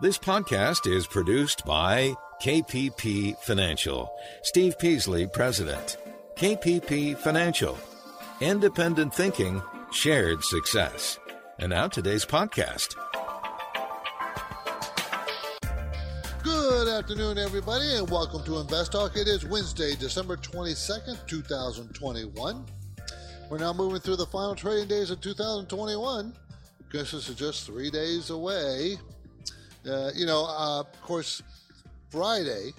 [0.00, 4.08] This podcast is produced by KPP Financial.
[4.44, 5.96] Steve Peasley, President.
[6.36, 7.76] KPP Financial.
[8.40, 11.18] Independent thinking, shared success.
[11.58, 12.94] And now today's podcast.
[16.44, 19.16] Good afternoon, everybody, and welcome to Invest Talk.
[19.16, 22.64] It is Wednesday, December 22nd, 2021.
[23.50, 26.32] We're now moving through the final trading days of 2021.
[26.92, 28.96] Guess this is just three days away.
[29.88, 31.42] Uh, you know, uh, of course,
[32.10, 32.72] Friday,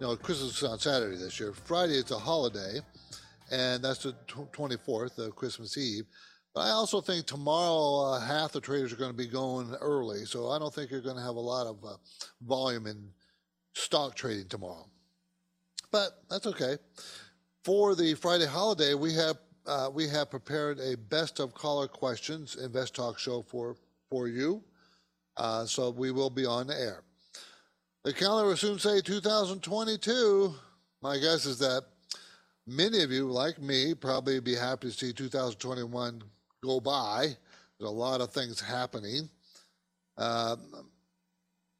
[0.00, 1.52] you know, Christmas is on Saturday this year.
[1.52, 2.80] Friday is a holiday,
[3.50, 6.04] and that's the 24th of Christmas Eve.
[6.54, 10.24] But I also think tomorrow uh, half the traders are going to be going early,
[10.24, 11.96] so I don't think you're going to have a lot of uh,
[12.42, 13.10] volume in
[13.74, 14.86] stock trading tomorrow.
[15.90, 16.78] But that's okay.
[17.64, 19.36] For the Friday holiday, we have
[19.66, 23.76] uh, we have prepared a best of caller questions Invest Talk show for
[24.08, 24.62] for you.
[25.36, 27.02] Uh, so we will be on the air.
[28.04, 30.54] The calendar will soon say 2022.
[31.02, 31.84] My guess is that
[32.66, 36.22] many of you, like me, probably be happy to see 2021
[36.62, 37.36] go by.
[37.78, 39.28] There's a lot of things happening.
[40.16, 40.56] Uh,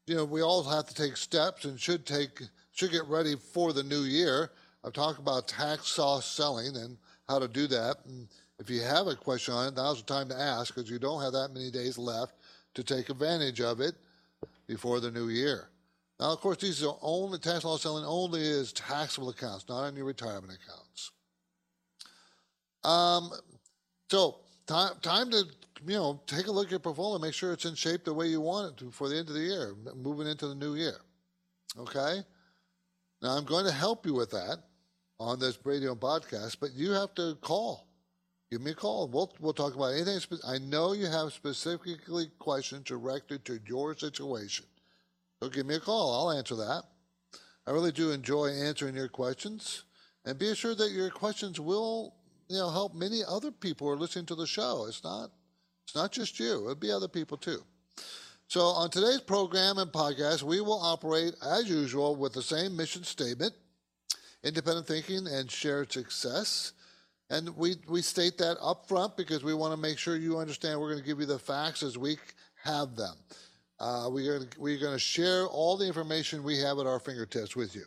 [0.07, 3.73] you know, we all have to take steps and should take should get ready for
[3.73, 4.51] the new year.
[4.85, 7.97] I've talked about tax loss selling and how to do that.
[8.07, 8.29] And
[8.59, 11.23] if you have a question on it, now's the time to ask because you don't
[11.23, 12.35] have that many days left
[12.75, 13.95] to take advantage of it
[14.67, 15.69] before the new year.
[16.21, 19.97] Now, of course, these are only tax loss selling only is taxable accounts, not on
[19.97, 21.11] your retirement accounts.
[22.85, 23.31] Um,
[24.11, 25.45] so time time to
[25.87, 28.27] you know take a look at your portfolio, make sure it's in shape the way
[28.27, 30.97] you want it to for the end of the year, moving into the new year.
[31.79, 32.23] Okay.
[33.23, 34.59] Now I'm going to help you with that
[35.19, 37.87] on this radio and podcast, but you have to call
[38.51, 39.09] give me a call.
[39.09, 40.19] We'll we'll talk about anything.
[40.21, 44.67] Spe- I know you have specifically questions directed to your situation,
[45.43, 46.31] so give me a call.
[46.31, 46.85] I'll answer that.
[47.67, 49.85] I really do enjoy answering your questions,
[50.25, 52.15] and be assured that your questions will
[52.49, 54.87] you know help many other people who are listening to the show.
[54.89, 55.31] It's not
[55.85, 56.63] it's not just you.
[56.63, 57.63] It'll be other people too.
[58.47, 63.03] So on today's program and podcast, we will operate as usual with the same mission
[63.05, 63.55] statement:
[64.43, 66.73] independent thinking and shared success.
[67.31, 70.81] And we, we state that up front because we want to make sure you understand
[70.81, 72.19] we're going to give you the facts as we
[72.63, 73.15] have them.
[73.81, 77.85] Uh, we're going to share all the information we have at our fingertips with you.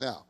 [0.00, 0.26] Now,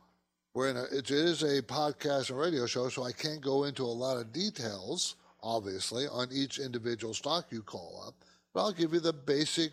[0.53, 3.83] we're in a, it is a podcast and radio show, so I can't go into
[3.83, 8.15] a lot of details, obviously, on each individual stock you call up,
[8.53, 9.71] but I'll give you the basic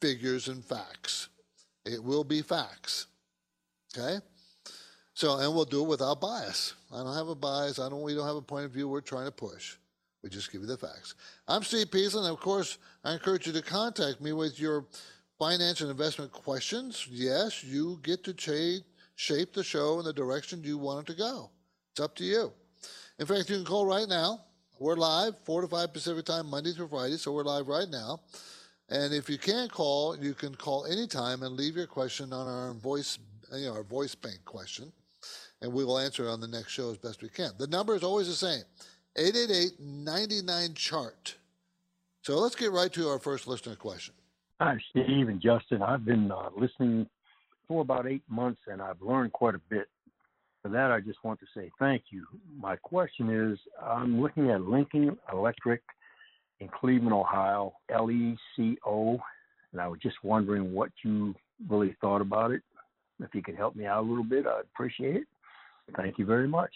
[0.00, 1.28] figures and facts.
[1.84, 3.06] It will be facts.
[3.96, 4.18] Okay?
[5.14, 6.74] So, and we'll do it without bias.
[6.92, 7.78] I don't have a bias.
[7.78, 8.02] I don't.
[8.02, 9.76] We don't have a point of view we're trying to push.
[10.22, 11.14] We just give you the facts.
[11.48, 14.86] I'm Steve Peasley, and of course, I encourage you to contact me with your
[15.38, 17.08] finance and investment questions.
[17.10, 18.84] Yes, you get to cha-
[19.16, 21.50] shape the show in the direction you want it to go.
[21.90, 22.52] It's up to you.
[23.18, 24.40] In fact, you can call right now.
[24.78, 28.20] We're live, 4 to 5 Pacific time, Monday through Friday, so we're live right now.
[28.88, 32.74] And if you can't call, you can call anytime and leave your question on our
[32.74, 33.18] voice,
[33.52, 34.92] you know, our voice bank question
[35.62, 37.52] and we will answer on the next show as best we can.
[37.56, 38.64] The number is always the same
[39.16, 41.36] 888 99 chart.
[42.22, 44.14] So let's get right to our first listener question.
[44.60, 45.82] Hi, Steve and Justin.
[45.82, 47.06] I've been uh, listening
[47.66, 49.88] for about eight months and I've learned quite a bit.
[50.62, 52.24] For that, I just want to say thank you.
[52.56, 55.82] My question is I'm looking at Lincoln Electric
[56.60, 59.18] in Cleveland, Ohio, LECO,
[59.72, 61.34] and I was just wondering what you
[61.68, 62.62] really thought about it.
[63.20, 65.26] If you could help me out a little bit, I'd appreciate it.
[65.96, 66.74] Thank you very much.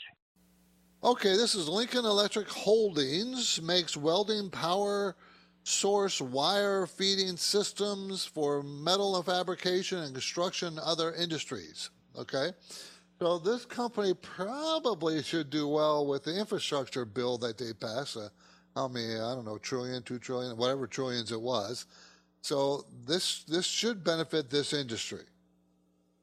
[1.04, 5.14] Okay, this is Lincoln Electric Holdings, makes welding power
[5.62, 11.90] source wire feeding systems for metal fabrication and construction and other industries.
[12.18, 12.50] Okay,
[13.18, 18.16] so this company probably should do well with the infrastructure bill that they passed.
[18.16, 18.28] Uh,
[18.74, 19.14] how many?
[19.14, 21.86] I don't know, trillion, two trillion, whatever trillions it was.
[22.42, 25.24] So this this should benefit this industry.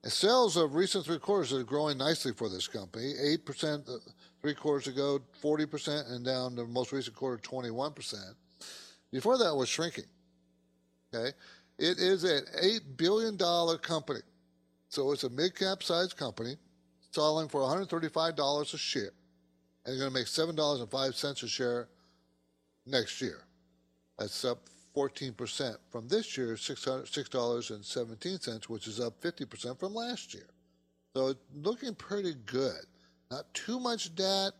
[0.05, 3.13] Sales of recent three quarters are growing nicely for this company.
[3.47, 3.97] 8% uh,
[4.41, 8.15] three quarters ago, 40%, and down the most recent quarter, 21%.
[9.11, 10.05] Before that was shrinking.
[11.13, 11.31] Okay.
[11.77, 13.37] It is an $8 billion
[13.79, 14.19] company.
[14.89, 16.55] So it's a mid cap size company
[17.11, 19.11] selling for $135 a share.
[19.85, 21.87] And going to make $7.05 a share
[22.85, 23.45] next year.
[24.17, 24.59] That's up
[24.95, 30.49] 14% from this year's $6.17, which is up 50% from last year.
[31.15, 32.85] So looking pretty good.
[33.31, 34.51] Not too much debt.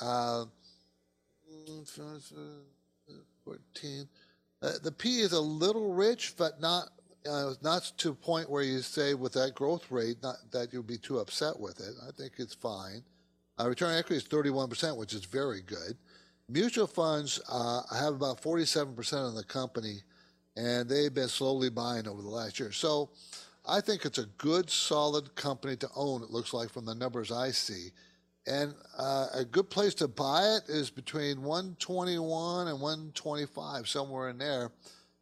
[0.00, 0.46] Uh,
[3.44, 4.08] 14.
[4.60, 6.88] Uh, the P is a little rich, but not
[7.28, 10.82] uh, not to a point where you say with that growth rate not that you'll
[10.82, 11.94] be too upset with it.
[12.06, 13.02] I think it's fine.
[13.58, 15.96] Uh, return equity is 31%, which is very good.
[16.50, 19.98] Mutual funds uh, have about 47% of the company,
[20.56, 22.72] and they've been slowly buying over the last year.
[22.72, 23.10] So
[23.68, 27.30] I think it's a good, solid company to own, it looks like from the numbers
[27.30, 27.88] I see.
[28.46, 34.38] And uh, a good place to buy it is between 121 and 125, somewhere in
[34.38, 34.70] there,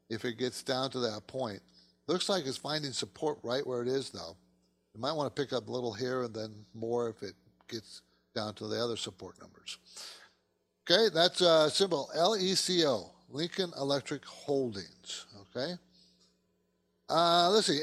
[0.09, 1.61] if it gets down to that point.
[2.07, 4.37] Looks like it's finding support right where it is, though.
[4.95, 7.35] You might want to pick up a little here and then more if it
[7.69, 8.03] gets
[8.33, 9.79] down to the other support numbers.
[10.89, 15.27] Okay, that's uh, symbol LECO, Lincoln Electric Holdings.
[15.41, 15.73] Okay.
[17.09, 17.81] Uh, let's see,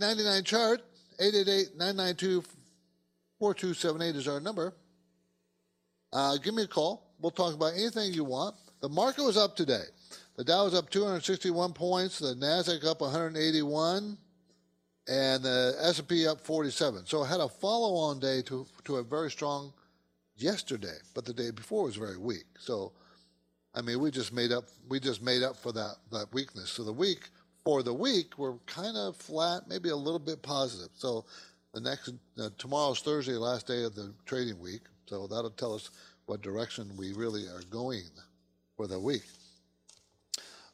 [0.00, 0.82] 888-99 chart,
[1.20, 4.74] 888-992-4278 is our number.
[6.12, 7.14] Uh, give me a call.
[7.20, 8.56] We'll talk about anything you want.
[8.80, 9.84] The market was up today.
[10.36, 14.18] The Dow was up 261 points, the Nasdaq up 181,
[15.06, 17.06] and the S&P up 47.
[17.06, 19.72] So it had a follow-on day to to a very strong
[20.42, 22.46] yesterday, but the day before was very weak.
[22.58, 22.92] So,
[23.74, 26.70] I mean, we just made up we just made up for that that weakness.
[26.70, 27.28] So the week
[27.64, 30.90] for the week we're kind of flat, maybe a little bit positive.
[30.96, 31.24] So
[31.72, 34.82] the next uh, tomorrow's Thursday, last day of the trading week.
[35.06, 35.90] So that'll tell us
[36.26, 38.04] what direction we really are going
[38.76, 39.24] for the week.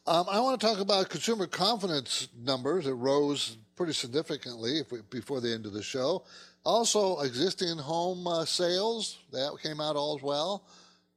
[0.06, 2.86] Um, I want to talk about consumer confidence numbers.
[2.86, 6.22] It rose pretty significantly we, before the end of the show.
[6.66, 10.64] Also, existing home uh, sales that came out all as well,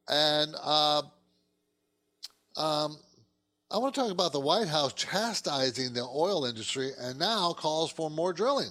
[0.07, 1.01] and uh,
[2.55, 2.95] um,
[3.71, 7.91] I want to talk about the White House chastising the oil industry and now calls
[7.91, 8.69] for more drilling.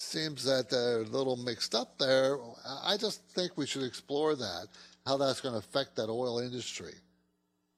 [0.00, 2.36] Seems that they're a little mixed up there.
[2.84, 4.66] I just think we should explore that,
[5.06, 6.94] how that's going to affect that oil industry.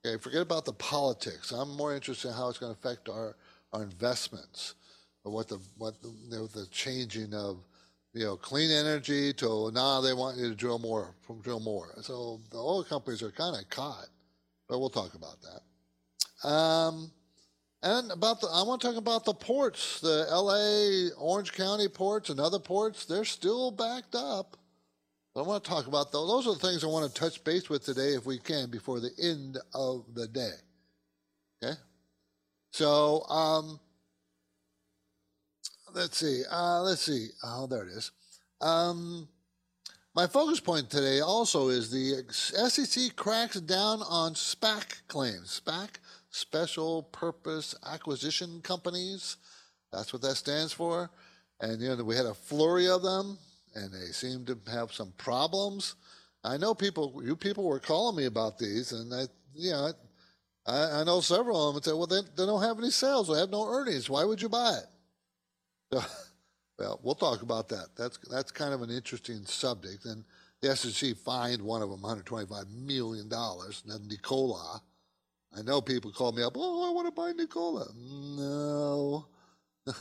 [0.02, 1.52] Okay, forget about the politics.
[1.52, 3.36] I'm more interested in how it's going to affect our,
[3.74, 4.76] our investments,
[5.24, 7.58] or what the what the, you know, the changing of
[8.12, 11.94] you know clean energy to now they want you to drill more drill more.
[12.02, 14.08] So the oil companies are kind of caught,
[14.68, 16.48] but we'll talk about that.
[16.48, 17.10] Um,
[17.82, 22.28] and about the, I want to talk about the ports, the L.A., Orange County ports,
[22.28, 23.04] and other ports.
[23.04, 24.56] They're still backed up.
[25.34, 26.28] But I want to talk about those.
[26.28, 28.98] Those are the things I want to touch base with today, if we can, before
[28.98, 30.54] the end of the day.
[31.62, 31.74] Okay.
[32.72, 33.78] So um,
[35.98, 36.42] let's see.
[36.50, 37.28] Uh, let's see.
[37.42, 38.12] Oh, there it is.
[38.60, 39.28] Um,
[40.14, 45.60] my focus point today also is the SEC cracks down on SPAC claims.
[45.64, 45.88] SPAC,
[46.30, 49.36] Special Purpose Acquisition Companies.
[49.92, 51.10] That's what that stands for.
[51.60, 53.38] And you know we had a flurry of them
[53.74, 55.96] and they seem to have some problems.
[56.44, 59.92] I know people, you people were calling me about these, and I, you know,
[60.66, 63.28] I, I know several of them and say, well, they, they don't have any sales,
[63.28, 64.08] they have no earnings.
[64.08, 64.86] Why would you buy it?
[66.78, 67.88] Well, we'll talk about that.
[67.96, 70.04] That's that's kind of an interesting subject.
[70.04, 70.24] And
[70.60, 73.82] the SEC fined one of them 125 million dollars.
[73.84, 74.80] Nikola.
[75.56, 76.52] I know people call me up.
[76.56, 77.86] Oh, I want to buy Nikola.
[77.96, 79.26] No.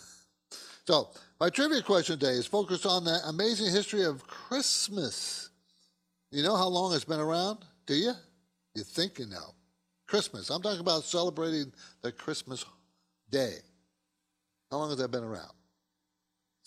[0.87, 5.49] so my trivia question today is focused on the amazing history of Christmas.
[6.31, 7.59] You know how long it's been around?
[7.85, 8.11] Do you?
[8.75, 9.55] You think you know.
[10.05, 10.49] Christmas.
[10.49, 11.71] I'm talking about celebrating
[12.01, 12.65] the Christmas
[13.29, 13.55] day.
[14.69, 15.56] How long has that been around?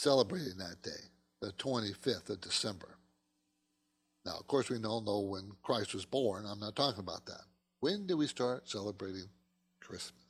[0.00, 1.10] Celebrating that day,
[1.42, 2.96] the 25th of December.
[4.24, 6.46] Now, of course, we all know when Christ was born.
[6.46, 7.42] I'm not talking about that.
[7.80, 9.28] When do we start celebrating
[9.78, 10.24] Christmas?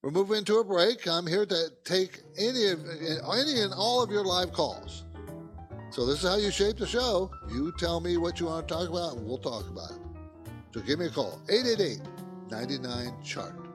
[0.00, 1.08] We're moving into a break.
[1.08, 5.02] I'm here to take any of any and all of your live calls.
[5.90, 7.32] So this is how you shape the show.
[7.50, 10.52] You tell me what you want to talk about, and we'll talk about it.
[10.72, 12.00] So give me a call, 888
[12.48, 13.73] 99 chart.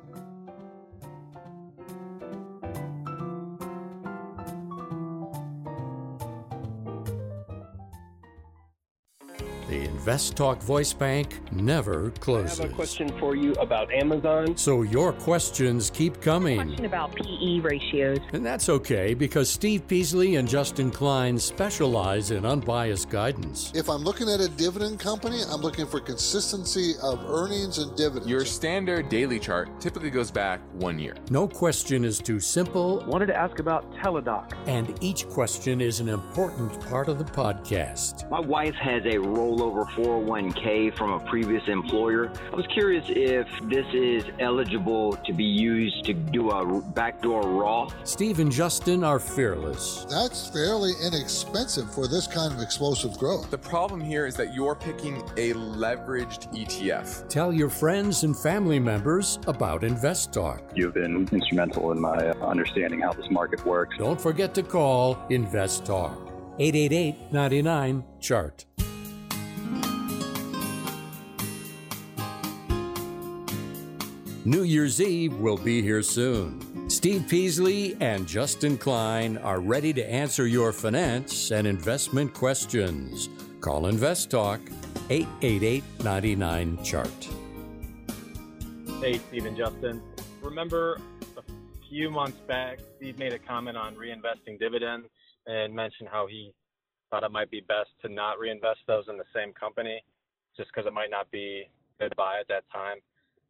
[10.00, 12.62] The Invest Talk Voice Bank never closes.
[12.62, 14.56] I have a question for you about Amazon.
[14.56, 16.56] So your questions keep coming.
[16.56, 18.20] Question about PE ratios.
[18.32, 23.74] And that's okay because Steve Peasley and Justin Klein specialize in unbiased guidance.
[23.76, 28.28] If I'm looking at a dividend company, I'm looking for consistency of earnings and dividends.
[28.30, 31.16] Your standard daily chart typically goes back one year.
[31.30, 33.04] No question is too simple.
[33.06, 34.54] Wanted to ask about Teladoc.
[34.66, 38.30] And each question is an important part of the podcast.
[38.30, 42.32] My wife has a rollover 401k from a previous employer.
[42.52, 47.94] I was curious if this is eligible to be used to do a backdoor Roth.
[48.04, 50.06] Steve and Justin are fearless.
[50.10, 53.50] That's fairly inexpensive for this kind of explosive growth.
[53.50, 57.28] The problem here is that you're picking a leveraged ETF.
[57.30, 60.62] Tell your friends and family members about InvestTalk.
[60.76, 63.98] You've been instrumental in my uh, understanding how this market works.
[63.98, 66.30] Don't forget to call InvestTalk
[66.60, 68.66] 888 99 Chart.
[74.50, 76.90] New Year's Eve will be here soon.
[76.90, 83.30] Steve Peasley and Justin Klein are ready to answer your finance and investment questions.
[83.62, 84.60] Call Invest Talk
[85.12, 87.30] 888 99 Chart.
[89.00, 90.02] Hey, Steve and Justin.
[90.42, 90.98] Remember
[91.38, 91.44] a
[91.88, 95.06] few months back, Steve made a comment on reinvesting dividends
[95.46, 96.52] and mentioned how he
[97.12, 100.04] thought it might be best to not reinvest those in the same company
[100.58, 102.98] just because it might not be good buy at that time.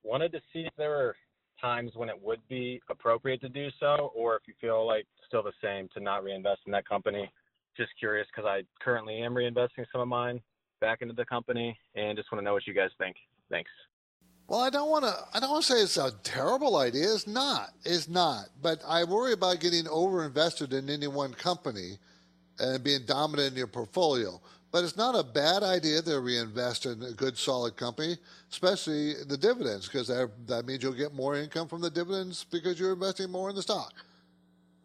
[0.03, 1.15] Wanted to see if there were
[1.61, 5.43] times when it would be appropriate to do so, or if you feel like still
[5.43, 7.31] the same to not reinvest in that company.
[7.77, 10.41] Just curious because I currently am reinvesting some of mine
[10.81, 13.15] back into the company, and just want to know what you guys think.
[13.49, 13.69] Thanks.
[14.47, 15.13] Well, I don't want to.
[15.33, 17.13] I don't want to say it's a terrible idea.
[17.13, 17.69] It's not.
[17.85, 18.45] It's not.
[18.61, 21.99] But I worry about getting overinvested in any one company
[22.57, 24.41] and being dominant in your portfolio.
[24.71, 28.17] But it's not a bad idea to reinvest in a good, solid company,
[28.51, 32.79] especially the dividends, because that, that means you'll get more income from the dividends because
[32.79, 33.93] you're investing more in the stock.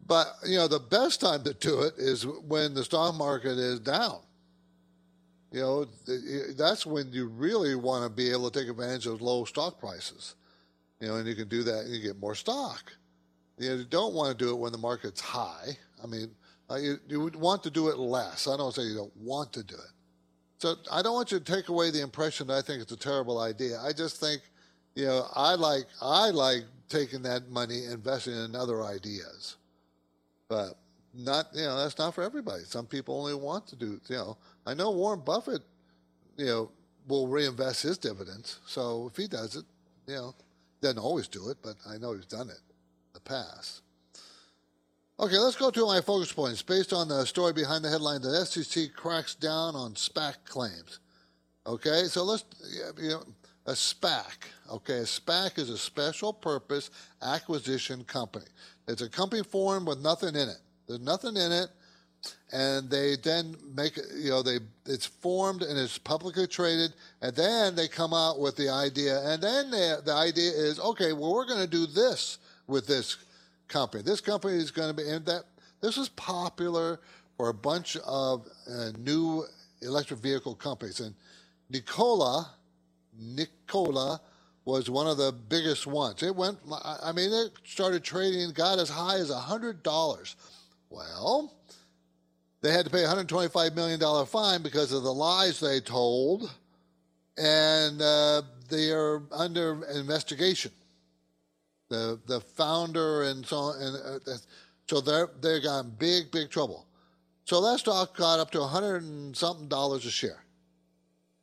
[0.07, 3.79] But you know, the best time to do it is when the stock market is
[3.79, 4.19] down.
[5.51, 5.85] You know,
[6.57, 10.35] that's when you really want to be able to take advantage of low stock prices.
[10.99, 12.93] You know, and you can do that and you get more stock.
[13.57, 15.77] You, know, you don't want to do it when the market's high.
[16.03, 16.29] I mean,
[16.69, 18.47] uh, you, you would want to do it less.
[18.47, 19.91] I don't say you don't want to do it.
[20.57, 22.97] So I don't want you to take away the impression that I think it's a
[22.97, 23.79] terrible idea.
[23.79, 24.41] I just think,
[24.95, 29.57] you know, I like I like taking that money, and investing in other ideas,
[30.47, 30.75] but
[31.13, 32.63] not you know that's not for everybody.
[32.63, 34.37] Some people only want to do you know.
[34.65, 35.61] I know Warren Buffett,
[36.37, 36.71] you know,
[37.07, 38.59] will reinvest his dividends.
[38.65, 39.65] So if he does it,
[40.07, 40.35] you know,
[40.81, 43.81] doesn't always do it, but I know he's done it in the past.
[45.17, 46.61] Okay, let's go to my focus points.
[46.61, 50.99] Based on the story behind the headline, the SEC cracks down on SPAC claims.
[51.65, 52.43] Okay, so let's,
[53.01, 53.23] you know,
[53.65, 54.49] a SPAC.
[54.69, 56.89] Okay, a SPAC is a special purpose
[57.21, 58.45] acquisition company.
[58.89, 60.57] It's a company formed with nothing in it.
[60.85, 61.69] There's nothing in it,
[62.51, 67.73] and they then make you know, they it's formed and it's publicly traded, and then
[67.73, 71.47] they come out with the idea, and then they, the idea is, okay, well, we're
[71.47, 73.15] going to do this with this
[73.67, 74.03] company.
[74.03, 75.43] This company is going to be, and that
[75.81, 76.99] this is popular
[77.37, 79.45] for a bunch of uh, new
[79.81, 80.99] electric vehicle companies.
[80.99, 81.15] And
[81.69, 82.49] Nikola,
[83.17, 84.21] Nikola
[84.63, 86.23] was one of the biggest ones.
[86.23, 90.35] It went, I mean, it started trading, got as high as $100.
[90.89, 91.53] Well,
[92.61, 96.49] they had to pay a $125 million fine because of the lies they told,
[97.37, 100.71] and uh, they are under investigation
[101.89, 104.37] the the founder and so on, and uh,
[104.89, 106.85] so they're they got in big big trouble.
[107.45, 110.43] So that stock got up to a hundred and something dollars a share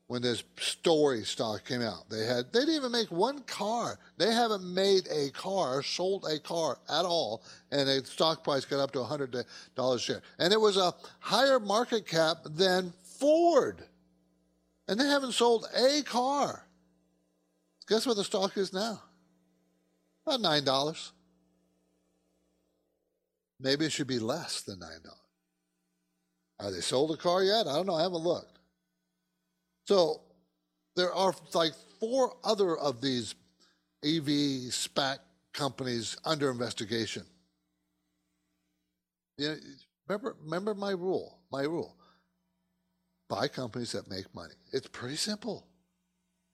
[0.08, 2.10] when this story stock came out.
[2.10, 3.98] They had they didn't even make one car.
[4.18, 8.80] They haven't made a car, sold a car at all, and the stock price got
[8.80, 9.34] up to a hundred
[9.74, 10.22] dollars a share.
[10.38, 13.84] And it was a higher market cap than Ford.
[14.88, 16.66] And they haven't sold a car.
[17.88, 19.00] Guess what the stock is now?
[20.26, 21.12] About nine dollars.
[23.60, 25.18] Maybe it should be less than nine dollars.
[26.60, 27.66] Are they sold a car yet?
[27.66, 27.94] I don't know.
[27.94, 28.58] I haven't looked.
[29.84, 30.20] So
[30.96, 33.34] there are like four other of these
[34.02, 35.18] EV SPAC
[35.52, 37.24] companies under investigation.
[39.38, 39.56] You know,
[40.08, 41.38] remember, remember my rule.
[41.50, 41.96] My rule:
[43.28, 44.54] buy companies that make money.
[44.72, 45.66] It's pretty simple.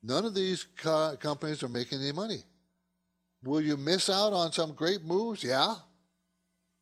[0.02, 2.44] None of these co- companies are making any money.
[3.44, 5.44] Will you miss out on some great moves?
[5.44, 5.74] Yeah.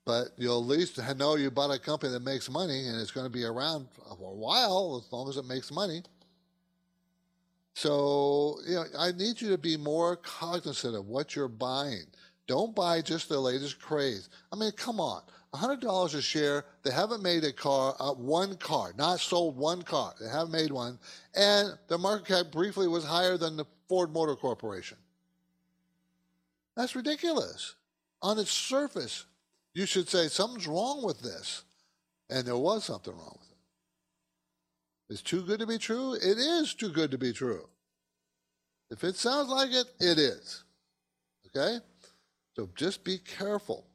[0.04, 3.26] But you'll at least know you bought a company that makes money and it's going
[3.26, 6.02] to be around for a while as long as it makes money.
[7.75, 12.06] So, you know, I need you to be more cognizant of what you're buying.
[12.46, 14.30] Don't buy just the latest craze.
[14.52, 15.22] I mean, come on.
[15.52, 20.14] $100 a share, they haven't made a car, uh, one car, not sold one car.
[20.20, 20.98] They haven't made one.
[21.34, 24.98] And the market cap briefly was higher than the Ford Motor Corporation.
[26.76, 27.75] That's ridiculous.
[28.23, 29.25] On its surface,
[29.75, 31.64] you should say something's wrong with this.
[32.28, 33.56] And there was something wrong with it.
[35.11, 36.14] It's too good to be true.
[36.14, 37.68] It is too good to be true.
[38.90, 40.64] If it sounds like it, it is.
[41.47, 41.78] Okay?
[42.56, 43.87] So just be careful.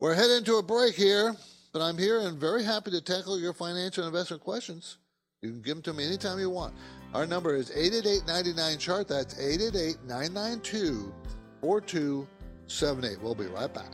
[0.00, 1.34] We're heading to a break here,
[1.72, 4.98] but I'm here and very happy to tackle your financial investment questions.
[5.42, 6.74] You can give them to me anytime you want.
[7.14, 9.08] Our number is 888 chart.
[9.08, 11.12] That's 888 992
[11.60, 13.22] 4278.
[13.22, 13.92] We'll be right back.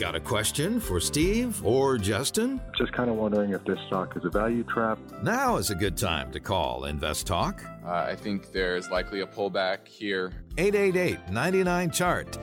[0.00, 2.58] Got a question for Steve or Justin?
[2.78, 4.98] Just kind of wondering if this stock is a value trap.
[5.22, 7.62] Now is a good time to call Invest Talk.
[7.84, 10.32] Uh, I think there's likely a pullback here.
[10.56, 12.38] 888 99 Chart.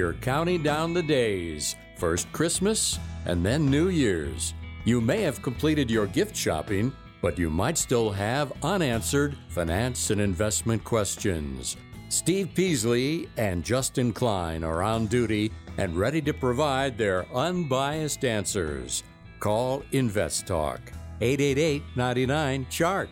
[0.00, 1.76] We're counting down the days.
[1.98, 4.54] First Christmas and then New Year's.
[4.86, 6.90] You may have completed your gift shopping,
[7.20, 11.76] but you might still have unanswered finance and investment questions.
[12.08, 19.02] Steve Peasley and Justin Klein are on duty and ready to provide their unbiased answers.
[19.38, 20.80] Call Invest Talk
[21.20, 23.10] 888 99 Chart.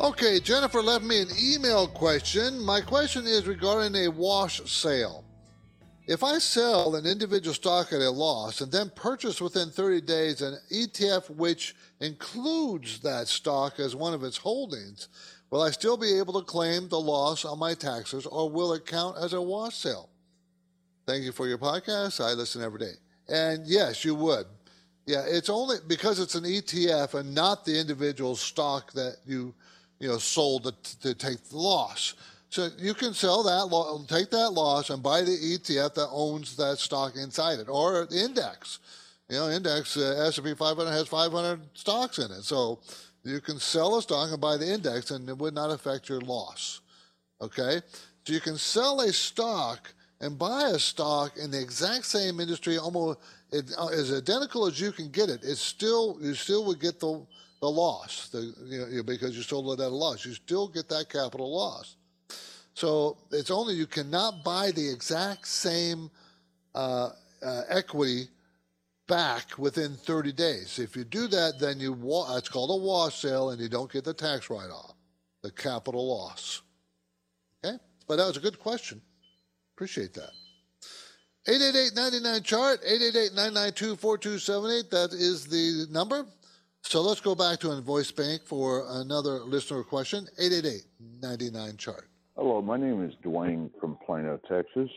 [0.00, 2.58] Okay, Jennifer left me an email question.
[2.58, 5.24] My question is regarding a wash sale.
[6.08, 10.42] If I sell an individual stock at a loss and then purchase within 30 days
[10.42, 15.08] an ETF which includes that stock as one of its holdings,
[15.50, 18.86] will I still be able to claim the loss on my taxes or will it
[18.86, 20.10] count as a wash sale?
[21.06, 22.22] Thank you for your podcast.
[22.22, 22.94] I listen every day.
[23.28, 24.46] And yes, you would.
[25.06, 29.54] Yeah, it's only because it's an ETF and not the individual stock that you
[30.04, 32.12] you know, sold to, to take the loss.
[32.50, 36.78] So you can sell that, take that loss, and buy the ETF that owns that
[36.78, 38.80] stock inside it, or the index.
[39.30, 42.80] You know, index uh, S&P 500 has 500 stocks in it, so
[43.22, 46.20] you can sell a stock and buy the index, and it would not affect your
[46.20, 46.82] loss.
[47.40, 47.80] Okay,
[48.26, 52.76] so you can sell a stock and buy a stock in the exact same industry,
[52.76, 53.20] almost
[53.52, 55.40] it, uh, as identical as you can get it.
[55.42, 57.26] It's still you still would get the
[57.64, 60.26] the loss, the, you know, because you sold it at a loss.
[60.26, 61.96] You still get that capital loss.
[62.74, 66.10] So it's only you cannot buy the exact same
[66.74, 67.08] uh,
[67.42, 68.28] uh, equity
[69.08, 70.78] back within 30 days.
[70.78, 73.90] If you do that, then you wa- it's called a wash sale, and you don't
[73.90, 74.92] get the tax write-off,
[75.42, 76.60] the capital loss.
[77.64, 79.00] Okay, but that was a good question.
[79.74, 80.32] Appreciate that.
[81.48, 86.26] 888-99 chart 888-992-4278 that is the number
[86.94, 90.28] so let's go back to Invoice Bank for another listener question.
[90.40, 92.08] 888-99 chart.
[92.36, 94.90] Hello, my name is Dwayne from Plano, Texas.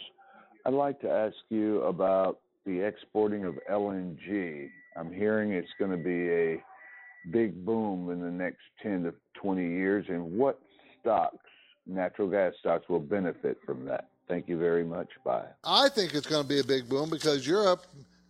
[0.65, 4.69] I'd like to ask you about the exporting of LNG.
[4.95, 6.63] I'm hearing it's going to be a
[7.31, 10.59] big boom in the next 10 to 20 years, and what
[10.99, 11.37] stocks,
[11.87, 14.09] natural gas stocks, will benefit from that?
[14.27, 15.07] Thank you very much.
[15.23, 15.45] Bye.
[15.63, 17.85] I think it's going to be a big boom because Europe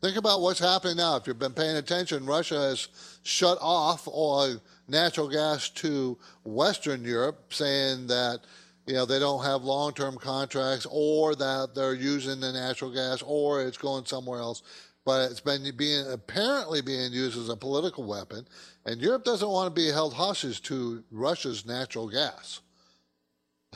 [0.08, 1.18] Think about what's happening now.
[1.18, 2.88] If you've been paying attention, Russia has
[3.24, 8.40] shut off oil, natural gas to Western Europe, saying that
[8.86, 13.62] you know they don't have long-term contracts, or that they're using the natural gas, or
[13.62, 14.64] it's going somewhere else.
[15.04, 18.48] But it's been being apparently being used as a political weapon,
[18.86, 22.62] and Europe doesn't want to be held hostage to Russia's natural gas.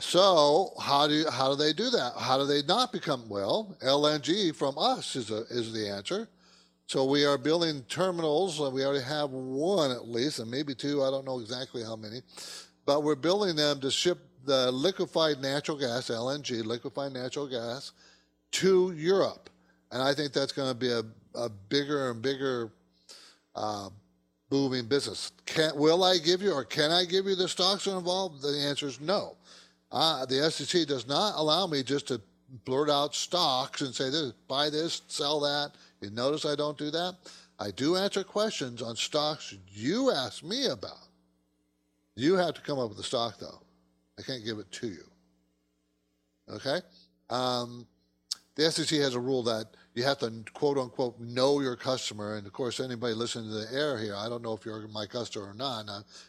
[0.02, 2.14] So how do you, how do they do that?
[2.18, 3.76] How do they not become well?
[3.80, 6.28] LNG from us is a, is the answer.
[6.88, 8.58] So we are building terminals.
[8.58, 11.04] We already have one at least, and maybe two.
[11.04, 12.20] I don't know exactly how many,
[12.84, 17.92] but we're building them to ship the liquefied natural gas (LNG), liquefied natural gas,
[18.50, 19.50] to Europe.
[19.92, 21.04] And I think that's going to be a,
[21.36, 22.72] a bigger and bigger
[23.54, 23.88] uh,
[24.50, 25.30] booming business.
[25.46, 28.42] Can, will I give you, or can I give you the stocks involved?
[28.42, 29.36] The answer is no.
[29.92, 32.20] Uh, the SEC does not allow me just to
[32.64, 35.72] blurt out stocks and say, this, buy this, sell that.
[36.00, 37.16] You notice I don't do that?
[37.58, 41.08] I do answer questions on stocks you ask me about.
[42.16, 43.60] You have to come up with the stock, though.
[44.18, 45.04] I can't give it to you.
[46.50, 46.80] Okay?
[47.30, 47.86] Um,
[48.54, 52.36] the SEC has a rule that you have to quote unquote know your customer.
[52.36, 55.06] And of course, anybody listening to the air here, I don't know if you're my
[55.06, 55.86] customer or not.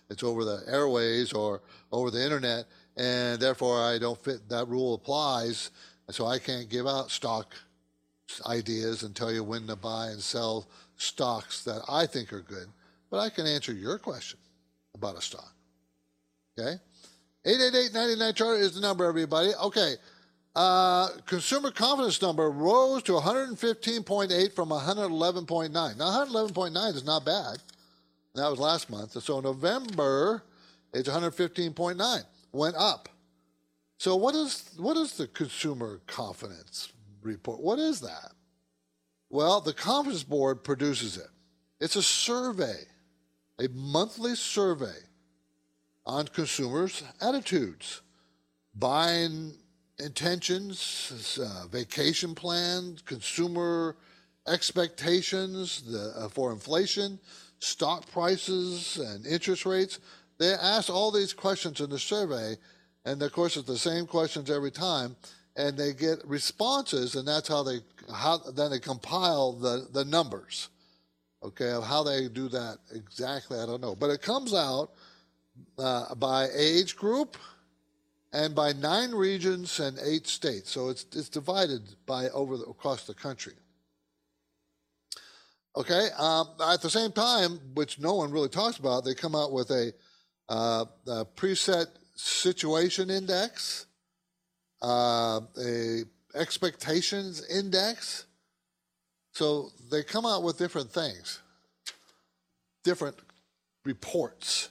[0.10, 2.66] It's over the airways or over the internet
[2.98, 5.72] and therefore I don't fit that rule applies.
[6.10, 7.56] So I can't give out stock
[8.46, 12.68] ideas and tell you when to buy and sell stocks that I think are good,
[13.10, 14.40] but I can answer your question
[14.96, 15.54] about a stock.
[16.58, 16.78] Okay?
[17.46, 19.52] 888 chart is the number, everybody.
[19.62, 19.96] Okay.
[20.56, 25.72] Uh, consumer confidence number rose to 115.8 from 111.9.
[25.72, 27.58] Now, 111.9 is not bad.
[28.36, 29.22] That was last month.
[29.22, 30.44] So November,
[30.94, 32.24] it's 115.9,
[32.54, 33.10] went up.
[33.98, 37.60] So what is what is the consumer confidence report?
[37.60, 38.32] What is that?
[39.30, 41.30] Well, the Conference Board produces it.
[41.80, 42.86] It's a survey,
[43.60, 44.96] a monthly survey
[46.06, 48.02] on consumers' attitudes,
[48.76, 49.54] buying
[50.00, 53.96] intentions, uh, vacation plans, consumer
[54.48, 57.20] expectations the, uh, for inflation,
[57.60, 60.00] stock prices, and interest rates.
[60.38, 62.56] They ask all these questions in the survey,
[63.06, 65.16] and of course, it's the same questions every time,
[65.56, 67.80] and they get responses, and that's how they
[68.14, 70.70] how then they compile the the numbers.
[71.44, 74.92] Okay, of how they do that exactly, I don't know, but it comes out
[75.78, 77.36] uh, by age group
[78.32, 80.72] and by nine regions and eight states.
[80.72, 83.54] So it's it's divided by over the, across the country.
[85.76, 86.10] Okay.
[86.18, 89.72] Um, at the same time, which no one really talks about, they come out with
[89.72, 89.92] a,
[90.50, 93.86] uh, a present situation index,
[94.82, 96.04] uh, a
[96.36, 98.26] expectations index.
[99.32, 101.40] So they come out with different things,
[102.84, 103.18] different
[103.86, 104.70] reports.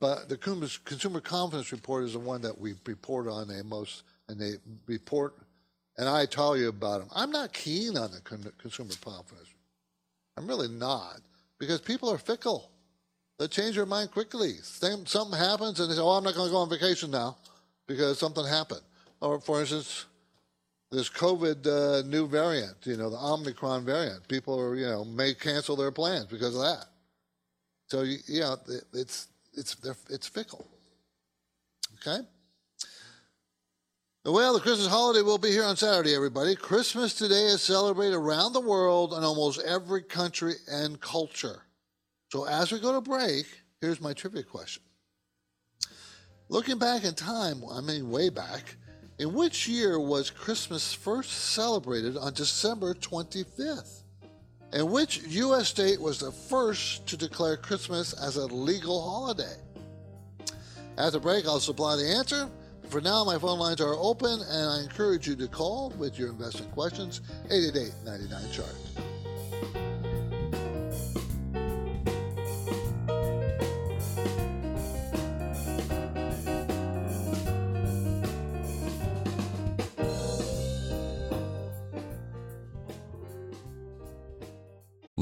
[0.00, 4.38] But the consumer confidence report is the one that we report on the most, and
[4.38, 4.54] they
[4.86, 5.34] report,
[5.96, 7.08] and I tell you about them.
[7.14, 8.20] I'm not keen on the
[8.58, 9.48] consumer confidence.
[10.36, 11.20] I'm really not,
[11.58, 12.70] because people are fickle.
[13.38, 14.54] They change their mind quickly.
[14.62, 17.36] Something happens, and they say, "Oh, I'm not going to go on vacation now
[17.86, 18.80] because something happened."
[19.20, 20.06] Or, for instance,
[20.90, 24.26] this COVID uh, new variant, you know, the Omicron variant.
[24.28, 26.86] People are, you know, may cancel their plans because of that.
[27.88, 28.56] So, you know,
[28.94, 29.76] it's it's
[30.08, 30.66] it's fickle.
[31.96, 32.22] Okay.
[34.24, 36.56] Well, the Christmas holiday will be here on Saturday, everybody.
[36.56, 41.62] Christmas today is celebrated around the world in almost every country and culture.
[42.36, 43.46] So as we go to break,
[43.80, 44.82] here's my trivia question.
[46.50, 48.76] Looking back in time, I mean way back,
[49.18, 54.02] in which year was Christmas first celebrated on December 25th?
[54.74, 55.68] And which U.S.
[55.68, 59.56] state was the first to declare Christmas as a legal holiday?
[60.98, 62.50] After break, I'll supply the answer.
[62.90, 66.28] For now, my phone lines are open, and I encourage you to call with your
[66.28, 69.05] investment questions 888 99 Chart.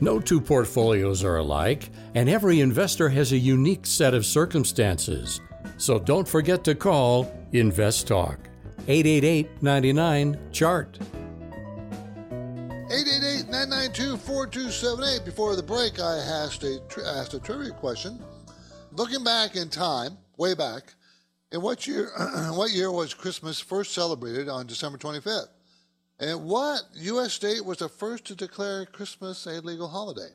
[0.00, 5.40] No two portfolios are alike, and every investor has a unique set of circumstances.
[5.76, 8.38] So don't forget to call Invest Talk.
[8.88, 10.98] 888 99 Chart.
[12.90, 15.24] 888 992 4278.
[15.24, 18.18] Before the break, I asked a, asked a trivia question.
[18.92, 20.94] Looking back in time, way back,
[21.52, 22.10] in what year,
[22.50, 25.48] what year was Christmas first celebrated on December 25th?
[26.20, 27.32] And what U.S.
[27.32, 30.28] state was the first to declare Christmas a legal holiday?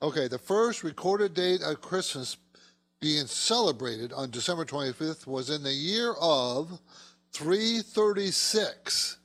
[0.00, 2.36] Okay, the first recorded date of Christmas
[3.00, 6.78] being celebrated on December 25th was in the year of
[7.32, 9.18] 336,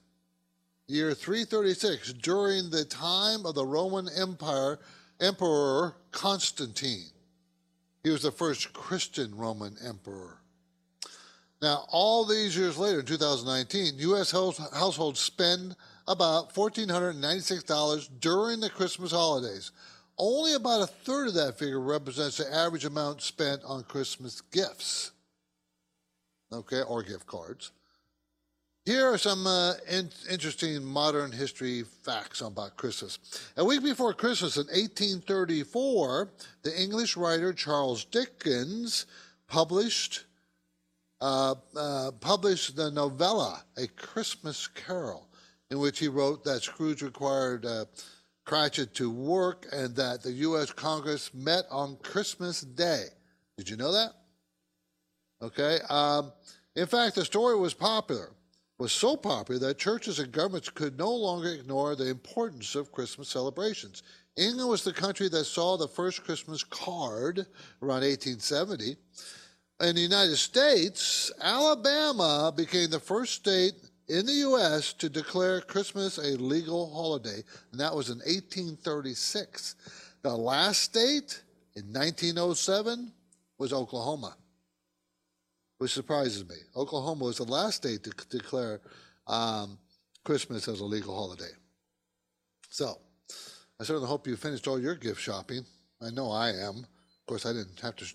[0.87, 4.79] year 336, during the time of the Roman Empire,
[5.19, 7.11] Emperor Constantine.
[8.03, 10.40] He was the first Christian Roman emperor.
[11.61, 14.31] Now, all these years later, in 2019, U.S.
[14.31, 15.75] households spend
[16.07, 19.71] about $1,496 during the Christmas holidays.
[20.17, 25.11] Only about a third of that figure represents the average amount spent on Christmas gifts,
[26.51, 27.71] okay, or gift cards.
[28.85, 33.19] Here are some uh, in- interesting modern history facts about Christmas.
[33.57, 36.29] A week before Christmas in 1834,
[36.63, 39.05] the English writer Charles Dickens
[39.47, 40.25] published
[41.21, 45.29] uh, uh, published the novella A Christmas Carol,
[45.69, 47.85] in which he wrote that Scrooge required uh,
[48.45, 50.71] Cratchit to work and that the U.S.
[50.71, 53.05] Congress met on Christmas Day.
[53.57, 54.11] Did you know that?
[55.41, 55.79] Okay.
[55.89, 56.33] Um,
[56.75, 58.31] in fact, the story was popular
[58.81, 63.29] was so popular that churches and governments could no longer ignore the importance of Christmas
[63.29, 64.01] celebrations.
[64.37, 67.45] England was the country that saw the first Christmas card
[67.83, 68.95] around 1870.
[69.81, 73.73] In the United States, Alabama became the first state
[74.07, 74.93] in the U.S.
[74.93, 79.75] to declare Christmas a legal holiday, and that was in 1836.
[80.21, 81.41] The last state
[81.75, 83.11] in 1907
[83.57, 84.35] was Oklahoma
[85.81, 86.57] which surprises me.
[86.75, 88.81] Oklahoma was the last state to declare
[89.25, 89.79] um,
[90.23, 91.49] Christmas as a legal holiday.
[92.69, 92.99] So,
[93.79, 95.65] I certainly hope you finished all your gift shopping.
[95.99, 96.85] I know I am.
[96.85, 98.05] Of course, I didn't have to.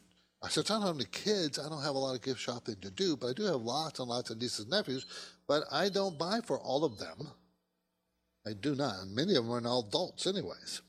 [0.49, 2.91] Since I don't have any kids, I don't have a lot of gift shopping to
[2.91, 5.07] do, but I do have lots and lots of nieces and nephews,
[5.49, 7.29] but I don't buy for all of them.
[8.47, 8.95] I do not.
[9.01, 10.83] And many of them are now adults, anyways.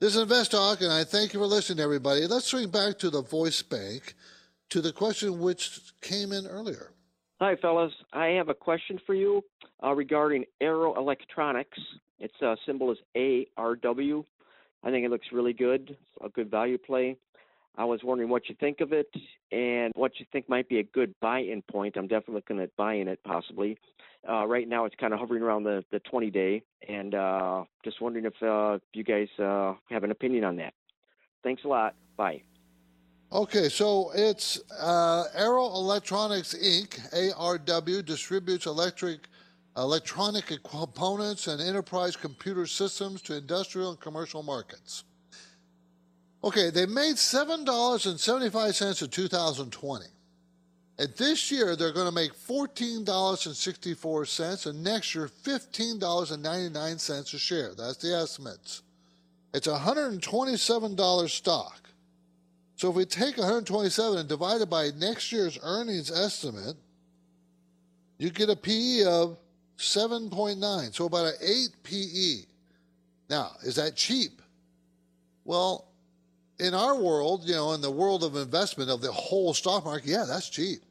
[0.00, 2.26] This is Invest Talk, and I thank you for listening, everybody.
[2.26, 4.14] Let's swing back to the voice bank
[4.70, 6.92] to the question which came in earlier.
[7.40, 7.92] Hi, fellas.
[8.12, 9.42] I have a question for you
[9.82, 11.78] uh, regarding Arrow Electronics.
[12.18, 14.24] Its uh, symbol is ARW.
[14.84, 17.16] I think it looks really good, it's a good value play.
[17.76, 19.08] I was wondering what you think of it
[19.50, 21.96] and what you think might be a good buy-in point.
[21.96, 23.78] I'm definitely looking at buying it possibly.
[24.28, 28.00] Uh, right now, it's kind of hovering around the, the 20 day, and uh, just
[28.00, 30.74] wondering if uh, you guys uh, have an opinion on that.
[31.42, 31.94] Thanks a lot.
[32.16, 32.42] Bye.
[33.32, 37.00] Okay, so it's uh, Arrow Electronics Inc.
[37.34, 39.20] (ARW) distributes electric
[39.76, 45.04] electronic components and enterprise computer systems to industrial and commercial markets.
[46.44, 50.06] Okay, they made seven dollars and seventy-five cents in 2020,
[50.98, 57.74] And this year, they're going to make $14.64, and next year, $15.99 a share.
[57.74, 58.82] That's the estimates.
[59.54, 61.90] It's a $127 stock.
[62.76, 66.76] So if we take 127 and divide it by next year's earnings estimate,
[68.18, 69.38] you get a PE of
[69.78, 72.46] 7.9, so about an 8 PE.
[73.28, 74.42] Now, is that cheap?
[75.44, 75.91] Well,
[76.62, 80.08] in our world, you know, in the world of investment of the whole stock market,
[80.08, 80.82] yeah, that's cheap.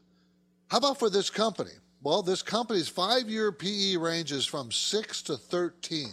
[0.67, 1.71] How about for this company?
[2.03, 6.07] Well, this company's five year PE ranges from 6 to 13,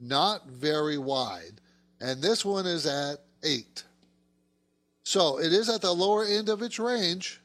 [0.00, 1.60] not very wide.
[2.00, 3.84] And this one is at 8.
[5.04, 7.40] So it is at the lower end of its range.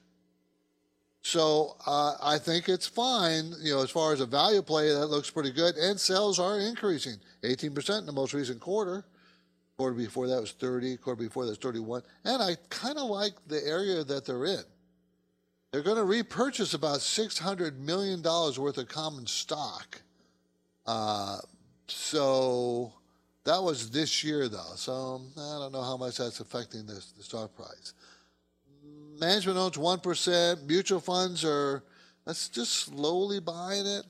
[1.22, 3.54] So uh, I think it's fine.
[3.62, 5.76] You know, as far as a value play, that looks pretty good.
[5.76, 9.06] And sales are increasing 18% in the most recent quarter.
[9.82, 10.98] Quarter before that was 30.
[10.98, 12.04] Quarter before that was 31.
[12.24, 14.62] And I kind of like the area that they're in.
[15.72, 20.00] They're going to repurchase about $600 million worth of common stock.
[20.86, 21.40] Uh,
[21.88, 22.94] so
[23.44, 24.76] that was this year, though.
[24.76, 27.96] So I don't know how much that's affecting this, the stock price.
[29.20, 30.68] Management owns 1%.
[30.68, 31.82] Mutual funds are,
[32.28, 34.04] that's just slowly buying it.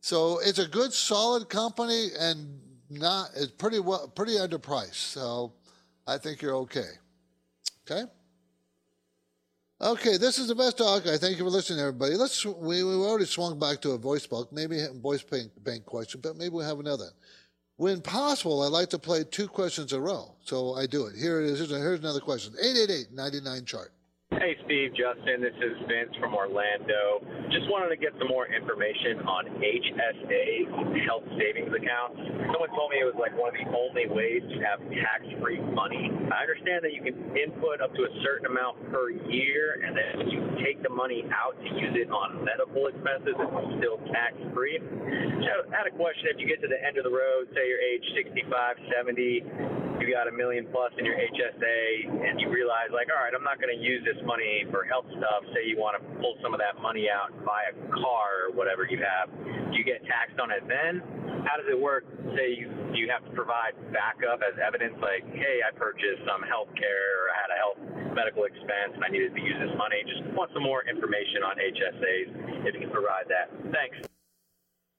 [0.00, 2.58] So it's a good, solid company and
[2.94, 4.94] not, it's pretty well, pretty underpriced.
[4.94, 5.52] So
[6.06, 6.90] I think you're okay.
[7.90, 8.04] Okay?
[9.80, 11.06] Okay, this is the best talk.
[11.06, 12.14] I thank you for listening, everybody.
[12.14, 15.84] Let's we, we already swung back to a voice bulk, maybe a voice bank, bank
[15.84, 17.10] question, but maybe we'll have another.
[17.76, 21.16] When possible, I like to play two questions a row, so I do it.
[21.16, 21.58] Here it is.
[21.58, 22.54] Here's, here's another question.
[22.62, 23.92] 888-99 chart.
[24.44, 27.24] Hey, Steve, Justin, this is Vince from Orlando.
[27.48, 30.68] Just wanted to get some more information on HSA
[31.08, 32.20] health savings accounts.
[32.52, 36.12] Someone told me it was like one of the only ways to have tax-free money.
[36.28, 40.28] I understand that you can input up to a certain amount per year, and then
[40.28, 43.32] you take the money out to use it on medical expenses.
[43.40, 44.76] It's still tax-free.
[45.40, 46.28] So I had a question.
[46.28, 48.44] If you get to the end of the road, say you're age 65,
[48.92, 53.34] 70, you got a million plus in your HSA and you realize like, all right,
[53.34, 55.46] I'm not going to use this money for health stuff.
[55.54, 58.56] Say you want to pull some of that money out and buy a car or
[58.56, 59.30] whatever you have.
[59.30, 61.02] Do you get taxed on it then?
[61.46, 62.08] How does it work?
[62.34, 66.72] Say you, you have to provide backup as evidence like, hey, I purchased some health
[66.74, 67.78] care or I had a health
[68.14, 70.00] medical expense and I needed to use this money.
[70.08, 72.28] Just want some more information on HSAs
[72.66, 73.52] if you can provide that.
[73.70, 74.13] Thanks.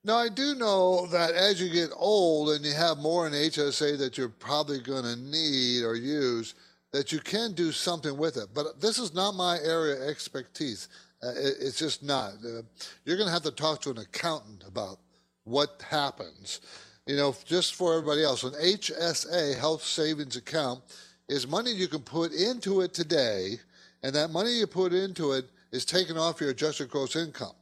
[0.05, 3.97] Now, I do know that as you get old and you have more in HSA
[3.97, 6.53] that you're probably going to need or use,
[6.91, 8.49] that you can do something with it.
[8.53, 10.89] But this is not my area of expertise.
[11.23, 12.33] Uh, it, it's just not.
[12.45, 12.61] Uh,
[13.03, 14.99] you're going to have to talk to an accountant about
[15.43, 16.61] what happens.
[17.07, 20.83] You know, just for everybody else, an HSA, health savings account,
[21.29, 23.59] is money you can put into it today,
[24.03, 27.55] and that money you put into it is taken off your adjusted gross income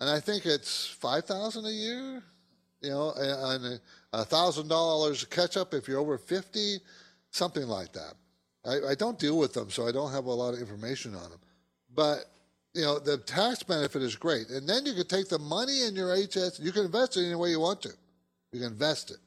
[0.00, 2.22] and I think it's five thousand a year,
[2.80, 3.80] you know, and
[4.12, 6.78] a thousand dollars catch up if you're over fifty,
[7.30, 8.14] something like that.
[8.66, 11.30] I, I, don't deal with them, so I don't have a lot of information on
[11.30, 11.40] them.
[11.94, 12.24] But
[12.72, 15.94] you know, the tax benefit is great, and then you can take the money in
[15.94, 16.60] your HS.
[16.60, 17.90] You can invest it any way you want to.
[18.52, 19.18] You can invest it,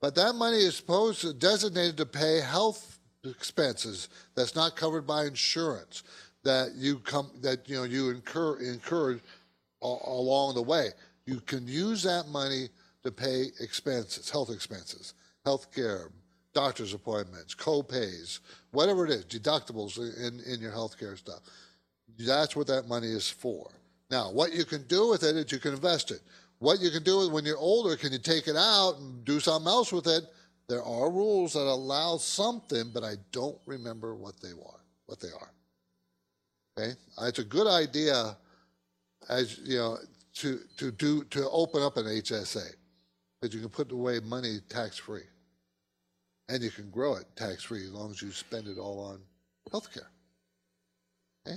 [0.00, 5.24] but that money is supposed to designated to pay health expenses that's not covered by
[5.24, 6.02] insurance
[6.42, 9.20] that you come that you know you incur incurred
[9.82, 10.90] along the way.
[11.26, 12.68] You can use that money
[13.02, 15.14] to pay expenses, health expenses,
[15.44, 16.10] health care,
[16.52, 18.40] doctor's appointments, co-pays,
[18.72, 21.40] whatever it is, deductibles in, in your health care stuff.
[22.18, 23.70] That's what that money is for.
[24.10, 26.20] Now, what you can do with it is you can invest it.
[26.58, 29.68] What you can do when you're older, can you take it out and do something
[29.68, 30.24] else with it?
[30.68, 34.80] There are rules that allow something, but I don't remember what they are.
[35.06, 35.52] What they are.
[36.78, 38.36] Okay, it's a good idea
[39.30, 39.96] as you know,
[40.34, 42.74] to to do to open up an HSA
[43.40, 45.22] because you can put away money tax free,
[46.48, 49.20] and you can grow it tax free as long as you spend it all on
[49.72, 50.08] healthcare.
[51.46, 51.56] Okay.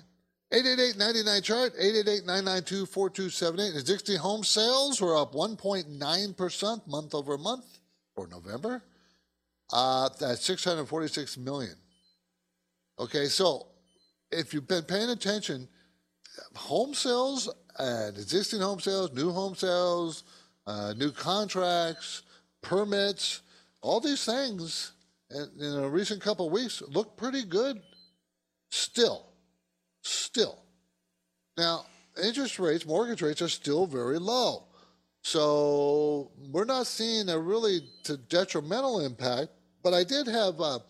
[0.54, 7.80] 888-99 chart 888-992-4278 existing home sales were up 1.9% month over month
[8.14, 8.84] for november
[9.72, 11.74] uh, that's 646 million
[13.00, 13.66] okay so
[14.32, 15.68] if you've been paying attention
[16.56, 20.24] home sales and existing home sales, new home sales,
[20.68, 22.24] uh, new contracts,
[22.62, 23.42] permits,
[23.82, 24.94] all these things
[25.32, 27.82] in, a recent couple weeks look pretty good
[28.72, 29.28] still.
[30.02, 30.60] Still.
[31.58, 31.86] Now,
[32.24, 34.66] interest rates, mortgage rates are still very low.
[35.22, 37.80] So we're not seeing a really
[38.28, 39.50] detrimental impact,
[39.82, 40.82] but I did have a,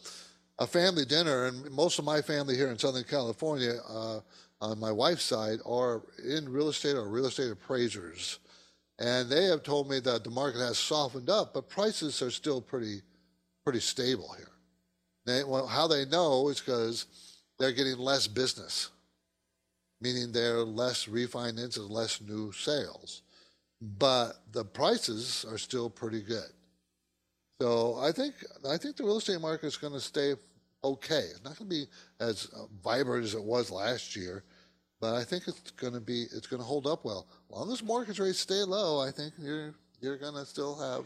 [0.57, 4.19] a family dinner, and most of my family here in Southern California uh,
[4.63, 8.39] on my wife's side are in real estate or real estate appraisers.
[8.97, 12.61] And they have told me that the market has softened up, but prices are still
[12.61, 13.01] pretty,
[13.65, 14.51] pretty stable here.
[15.25, 17.05] They, well, how they know is because
[17.59, 18.89] they're getting less business,
[19.99, 23.21] meaning they're less refinances, less new sales.
[23.81, 26.51] But the prices are still pretty good.
[27.61, 28.35] So I think
[28.69, 30.35] I think the real estate market is going to stay
[30.83, 31.27] okay.
[31.31, 31.85] It's not going to be
[32.19, 32.49] as
[32.83, 34.43] vibrant as it was last year,
[35.03, 37.27] but I think it's going to be it's going to hold up well.
[37.49, 41.03] As long as mortgage rates stay low, I think you're you're going to still have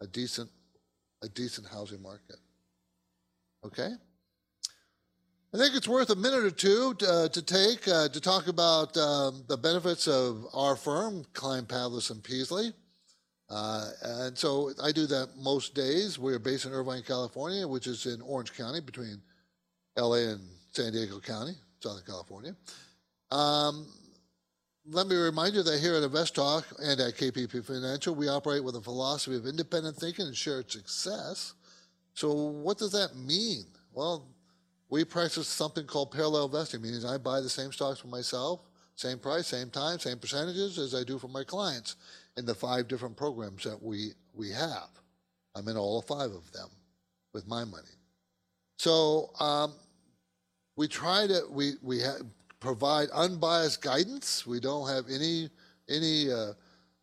[0.00, 0.48] a decent
[1.24, 2.36] a decent housing market.
[3.66, 3.90] Okay.
[5.52, 8.46] I think it's worth a minute or two to, uh, to take uh, to talk
[8.46, 12.72] about um, the benefits of our firm, Klein Pavlis and Peasley.
[13.48, 16.20] Uh, and so I do that most days.
[16.20, 19.20] We're based in Irvine, California, which is in Orange County between
[19.98, 20.40] LA and
[20.70, 22.54] San Diego County, Southern California.
[23.30, 23.86] Um,
[24.86, 28.76] let me remind you that here at InvestTalk and at KPP Financial, we operate with
[28.76, 31.54] a philosophy of independent thinking and shared success.
[32.14, 33.64] So, what does that mean?
[33.92, 34.26] Well,
[34.88, 38.60] we practice something called parallel investing, meaning I buy the same stocks for myself,
[38.96, 41.96] same price, same time, same percentages as I do for my clients
[42.36, 44.88] in the five different programs that we, we have.
[45.54, 46.68] I'm in all five of them
[47.32, 47.96] with my money.
[48.78, 49.74] So um,
[50.76, 52.24] we try to we we ha-
[52.60, 54.46] provide unbiased guidance.
[54.46, 55.48] We don't have any
[55.88, 56.52] any uh,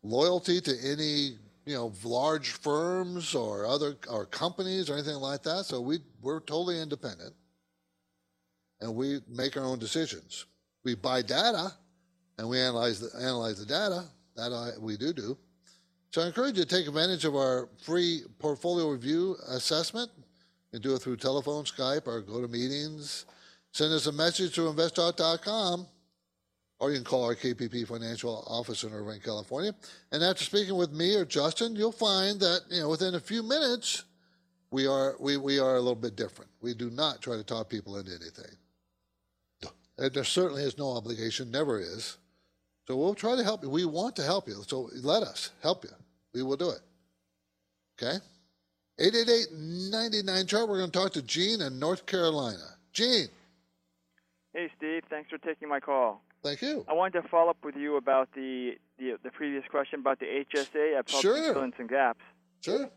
[0.02, 1.36] loyalty to any
[1.66, 5.66] you know large firms or other or companies or anything like that.
[5.66, 7.34] So we we're totally independent,
[8.80, 10.46] and we make our own decisions.
[10.84, 11.72] We buy data,
[12.38, 14.04] and we analyze the analyze the data.
[14.36, 15.36] That I, we do do.
[16.10, 20.10] So I encourage you to take advantage of our free portfolio review assessment.
[20.72, 23.24] You can do it through telephone, Skype, or GoToMeetings.
[23.78, 25.86] Send us a message to investtalk.com,
[26.80, 29.72] or you can call our KPP financial office in Irvine, California.
[30.10, 33.44] And after speaking with me or Justin, you'll find that you know within a few
[33.44, 34.02] minutes
[34.72, 36.50] we are we, we are a little bit different.
[36.60, 38.50] We do not try to talk people into anything.
[39.96, 42.16] And there certainly is no obligation, never is.
[42.88, 43.70] So we'll try to help you.
[43.70, 44.64] We want to help you.
[44.66, 45.90] So let us help you.
[46.34, 46.80] We will do it.
[48.02, 48.18] Okay?
[48.98, 50.68] 888-99 chart.
[50.68, 52.74] We're going to talk to Gene in North Carolina.
[52.92, 53.28] Gene.
[54.58, 55.04] Hey, Steve.
[55.08, 56.20] Thanks for taking my call.
[56.42, 56.84] Thank you.
[56.88, 60.26] I wanted to follow up with you about the the, the previous question about the
[60.26, 60.98] HSA.
[60.98, 61.54] I've helped Sure.
[61.54, 62.18] fill in some gaps.
[62.62, 62.90] Sure.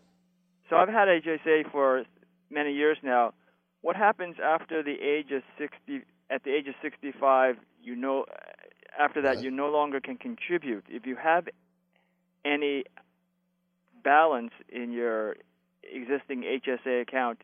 [0.72, 2.04] So I've had HSA for
[2.50, 3.36] many years now.
[3.82, 6.02] What happens after the age of 60?
[6.32, 8.26] At the age of 65, you know,
[8.98, 10.86] after that, you no longer can contribute.
[10.90, 11.48] If you have
[12.44, 12.86] any
[14.04, 15.36] balance in your
[15.84, 17.44] existing HSA account,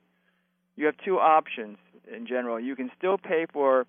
[0.76, 1.78] you have two options
[2.11, 2.59] in general.
[2.59, 3.86] You can still pay for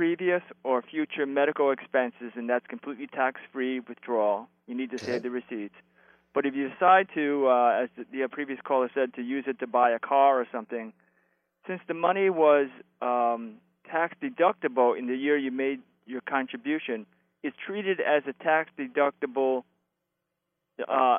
[0.00, 4.48] previous or future medical expenses, and that's completely tax free withdrawal.
[4.66, 5.74] You need to save the receipts.
[6.32, 9.58] But if you decide to, uh, as the, the previous caller said, to use it
[9.58, 10.94] to buy a car or something,
[11.66, 12.68] since the money was
[13.02, 13.56] um,
[13.90, 17.04] tax deductible in the year you made your contribution,
[17.42, 19.64] it's treated as a tax deductible,
[20.88, 21.18] uh,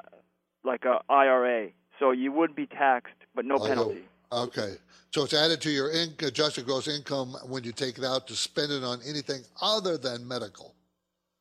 [0.63, 1.67] like a IRA.
[1.99, 4.05] So you would be taxed, but no Oh, penalty.
[4.32, 4.75] Okay.
[5.11, 8.36] So it's added to your in- adjusted gross income when you take it out to
[8.36, 10.73] spend it on anything other than medical.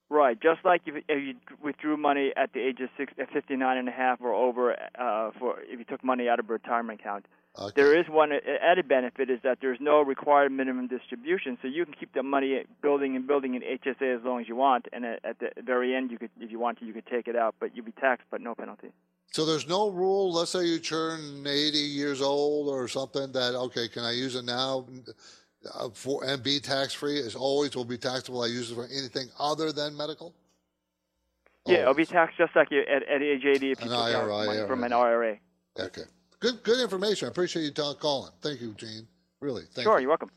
[0.09, 3.77] Right, just like if, if you withdrew money at the age of six, at 59
[3.77, 7.01] and a half or over, uh, for if you took money out of a retirement
[7.01, 7.27] account.
[7.75, 11.95] There is one added benefit is that there's no required minimum distribution, so you can
[11.95, 15.39] keep the money building and building in HSA as long as you want, and at,
[15.39, 17.77] the very end, you could, if you want to, you could take it out, but
[17.77, 18.89] you'd be taxed, but no penalty.
[19.33, 20.33] So there's no rule.
[20.33, 24.45] Let's say you turn 80 years old or something that okay, can I use it
[24.45, 24.87] now
[25.75, 27.21] uh, for and be tax free?
[27.21, 28.43] as always will be taxable.
[28.43, 30.35] I use it for anything other than medical.
[31.67, 33.93] Yeah, it'll be taxed just like you at, at age 80 if you An took
[33.93, 35.37] out IRA, money from an IRA.
[35.79, 36.03] Okay,
[36.41, 37.27] good good information.
[37.27, 38.33] I appreciate you ta- calling.
[38.43, 39.07] Thank you, Gene.
[39.41, 40.03] Really, thank sure, you.
[40.03, 40.31] you're welcome.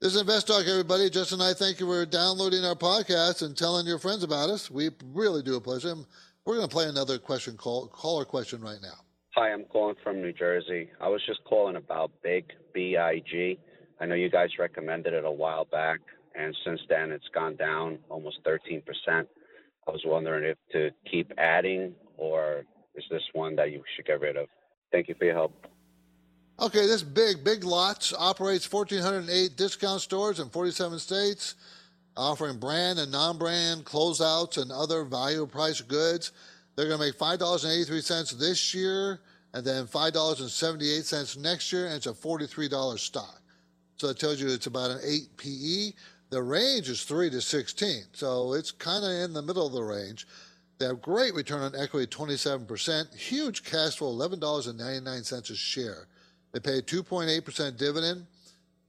[0.00, 1.10] This is Invest Talk, everybody.
[1.10, 4.70] Justin and I thank you for downloading our podcast and telling your friends about us.
[4.70, 5.94] We really do a pleasure.
[6.44, 8.94] We're going to play another question call caller question right now.
[9.34, 10.88] Hi, I'm calling from New Jersey.
[11.00, 13.58] I was just calling about Big B I G.
[14.00, 15.98] I know you guys recommended it a while back,
[16.36, 18.82] and since then it's gone down almost 13%.
[19.08, 22.62] I was wondering if to keep adding, or
[22.94, 24.46] is this one that you should get rid of?
[24.92, 25.66] Thank you for your help.
[26.60, 31.54] Okay, this big, big lots operates 1,408 discount stores in 47 states,
[32.16, 36.32] offering brand and non brand closeouts and other value priced goods.
[36.74, 39.20] They're going to make $5.83 this year
[39.54, 43.40] and then $5.78 next year, and it's a $43 stock.
[43.96, 45.92] So it tells you it's about an 8 PE.
[46.30, 49.82] The range is 3 to 16, so it's kind of in the middle of the
[49.82, 50.26] range.
[50.78, 56.06] They have great return on equity, 27%, huge cash flow, $11.99 a share.
[56.52, 58.26] They pay a 2.8% dividend.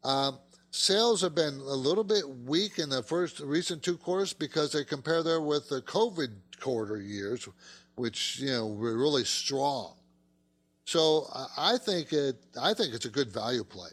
[0.03, 0.37] Um,
[0.71, 4.83] sales have been a little bit weak in the first recent two quarters because they
[4.83, 6.29] compare there with the COVID
[6.59, 7.47] quarter years,
[7.95, 9.93] which you know were really strong.
[10.85, 11.27] So
[11.57, 13.89] I think it I think it's a good value play,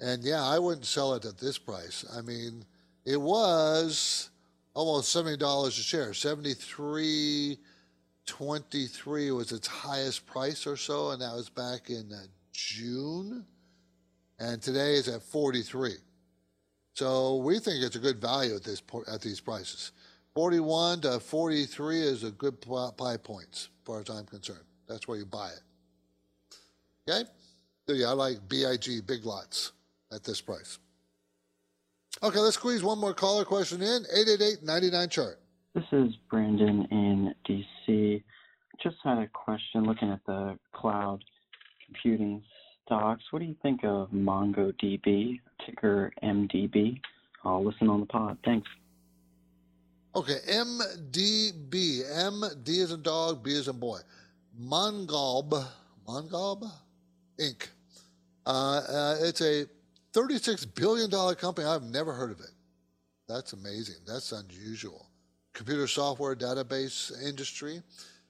[0.00, 2.04] and yeah, I wouldn't sell it at this price.
[2.16, 2.64] I mean,
[3.04, 4.30] it was
[4.74, 7.58] almost seventy dollars a share, seventy three.
[8.26, 13.44] 23 was its highest price or so, and that was back in uh, June.
[14.38, 15.94] And today is at 43.
[16.94, 19.92] So we think it's a good value at this at these prices.
[20.34, 22.56] 41 to 43 is a good
[22.96, 24.64] buy points, as far as I'm concerned.
[24.88, 25.62] That's where you buy it.
[27.10, 27.28] Okay?
[27.86, 29.72] So yeah, I like BIG big lots
[30.12, 30.78] at this price.
[32.24, 34.04] Okay, let's squeeze one more caller question in.
[34.14, 35.40] 888-99 chart.
[35.74, 38.22] This is Brandon in DC.
[38.80, 41.24] Just had a question looking at the cloud
[41.84, 42.40] computing
[42.84, 43.24] stocks.
[43.32, 47.00] What do you think of MongoDB, ticker MDB?
[47.44, 48.38] I'll listen on the pod.
[48.44, 48.68] Thanks.
[50.14, 52.02] Okay, MDB.
[52.24, 53.98] M D is a dog, B is a boy.
[54.62, 55.66] Mongob,
[56.06, 56.70] Mongob
[57.40, 57.66] Inc.
[58.46, 59.64] Uh, uh, it's a
[60.12, 61.66] $36 billion company.
[61.66, 62.50] I've never heard of it.
[63.28, 63.96] That's amazing.
[64.06, 65.06] That's unusual.
[65.52, 67.82] Computer software database industry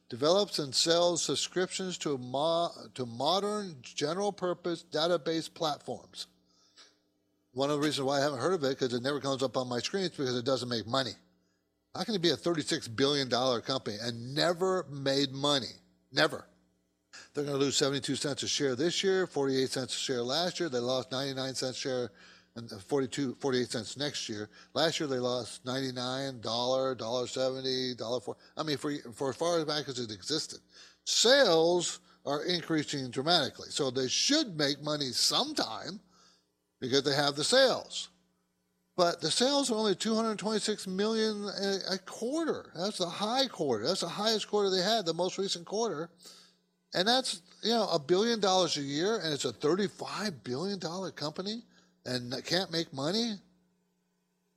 [0.08, 6.26] develops and sells subscriptions to, mo- to modern general purpose database platforms.
[7.52, 9.56] One of the reasons why I haven't heard of it because it never comes up
[9.56, 11.12] on my screens because it doesn't make money.
[11.94, 13.28] How can it be a $36 billion
[13.62, 15.66] company and never made money?
[16.10, 16.46] Never.
[17.34, 20.60] They're going to lose 72 cents a share this year, 48 cents a share last
[20.60, 20.68] year.
[20.68, 22.10] They lost 99 cents a share
[22.56, 24.48] and uh, 42, 48 cents next year.
[24.74, 28.36] Last year they lost 99, dollar, dollar 70, dollar 4.
[28.56, 30.60] I mean, for, for as far back as it existed.
[31.04, 33.68] Sales are increasing dramatically.
[33.70, 36.00] So they should make money sometime
[36.80, 38.10] because they have the sales.
[38.94, 41.48] But the sales are only 226 million
[41.90, 42.72] a quarter.
[42.76, 43.86] That's the high quarter.
[43.86, 46.10] That's the highest quarter they had, the most recent quarter.
[46.94, 50.78] And that's, you know, a billion dollars a year, and it's a $35 billion
[51.12, 51.62] company
[52.04, 53.34] and can't make money.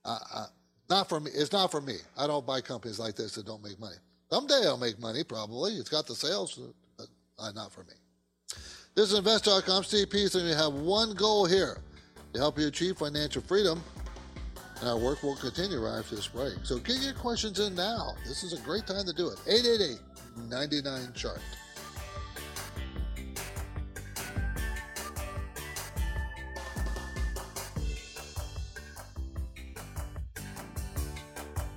[0.04, 0.46] Uh, uh,
[0.88, 1.30] not for me.
[1.34, 1.96] It's not for me.
[2.16, 3.96] I don't buy companies like this that don't make money.
[4.30, 5.72] Someday I'll make money, probably.
[5.72, 6.58] It's got the sales,
[6.96, 7.06] but
[7.38, 7.94] uh, not for me.
[8.94, 9.84] This is Invest.com.
[9.84, 11.78] Steve Peasley, and we have one goal here
[12.32, 13.82] to help you achieve financial freedom.
[14.80, 16.54] And our work will continue right after this break.
[16.62, 18.14] So get your questions in now.
[18.26, 19.38] This is a great time to do it.
[19.46, 19.98] 888
[20.50, 21.40] 99 chart.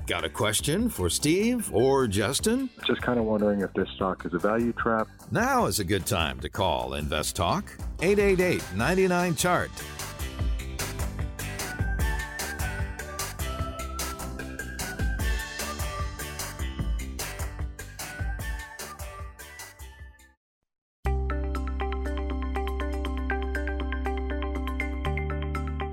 [0.10, 2.68] Got a question for Steve or Justin?
[2.88, 5.08] Just kind of wondering if this stock is a value trap.
[5.30, 9.70] Now is a good time to call Invest Talk 888 99 Chart.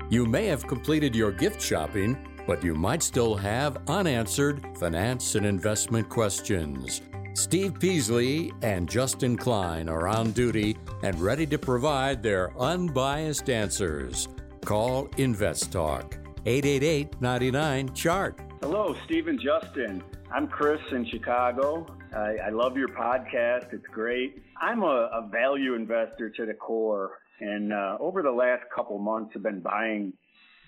[0.09, 2.17] You may have completed your gift shopping
[2.47, 7.01] but you might still have unanswered finance and investment questions.
[7.33, 14.27] Steve Peasley and Justin Klein are on duty and ready to provide their unbiased answers.
[14.65, 16.17] Call Invest Talk
[16.47, 18.41] 888 99 Chart.
[18.61, 20.01] Hello, Steve and Justin.
[20.33, 21.85] I'm Chris in Chicago.
[22.15, 24.41] I, I love your podcast, it's great.
[24.59, 29.33] I'm a, a value investor to the core, and uh, over the last couple months,
[29.35, 30.13] I've been buying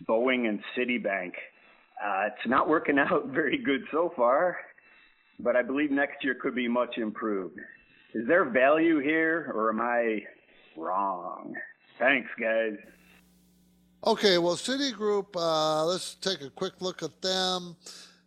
[0.07, 1.31] Boeing and Citibank.
[2.03, 4.57] Uh, it's not working out very good so far,
[5.39, 7.59] but I believe next year could be much improved.
[8.13, 10.23] Is there value here, or am I
[10.75, 11.53] wrong?
[11.99, 12.77] Thanks, guys.
[14.05, 17.75] Okay, well, Citigroup, uh, let's take a quick look at them.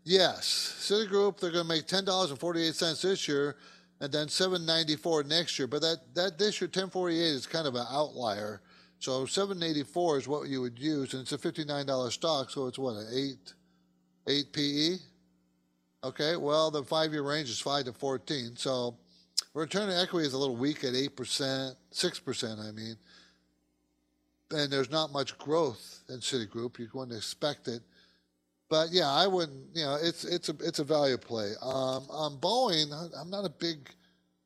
[0.04, 3.56] Yes, Citigroup, they're going to make $10.48 this year
[4.00, 5.66] and then 794 next year.
[5.66, 8.60] But that, that this year, 1048 is kind of an outlier.
[8.98, 12.96] So 784 is what you would use, and it's a $59 stock, so it's what,
[12.96, 13.54] an 8
[14.26, 14.96] 8 PE.
[16.04, 18.56] Okay, well, the five year range is 5 to 14.
[18.56, 18.96] So
[19.54, 22.96] return on equity is a little weak at 8%, 6%, I mean.
[24.50, 26.78] And there's not much growth in Citigroup.
[26.78, 27.82] You wouldn't expect it.
[28.68, 31.52] But yeah, I wouldn't, you know, it's, it's, a, it's a value play.
[31.62, 33.90] Um, on Boeing, I'm not a big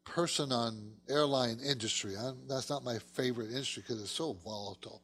[0.04, 2.14] person on airline industry.
[2.16, 5.02] I'm, that's not my favorite industry because it's so volatile.